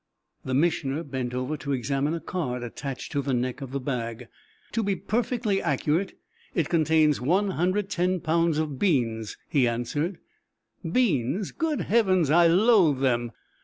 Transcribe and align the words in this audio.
The 0.43 0.55
Missioner 0.55 1.03
bent 1.03 1.31
over 1.35 1.55
to 1.57 1.73
examine 1.73 2.15
a 2.15 2.19
card 2.19 2.63
attached 2.63 3.11
to 3.11 3.21
the 3.21 3.35
neck 3.35 3.61
of 3.61 3.69
the 3.69 3.79
bag. 3.79 4.29
"To 4.71 4.81
be 4.81 4.95
perfectly 4.95 5.61
accurate 5.61 6.17
it 6.55 6.69
contains 6.69 7.21
110 7.21 8.19
pounds 8.21 8.57
of 8.57 8.79
beans," 8.79 9.37
he 9.47 9.67
answered. 9.67 10.17
"Beans! 10.91 11.51
Great 11.51 11.81
Heavens! 11.81 12.31
I 12.31 12.47
loathe 12.47 13.01
them!" 13.01 13.31